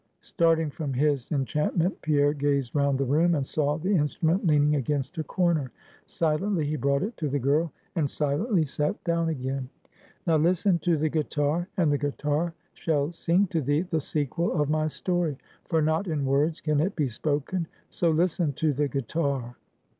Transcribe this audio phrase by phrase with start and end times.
[0.21, 5.19] Starting from his enchantment, Pierre gazed round the room, and saw the instrument leaning against
[5.19, 5.71] a corner.
[6.07, 9.69] Silently he brought it to the girl, and silently sat down again.
[10.25, 14.71] "Now listen to the guitar; and the guitar shall sing to thee the sequel of
[14.71, 17.67] my story; for not in words can it be spoken.
[17.89, 19.55] So listen to the guitar."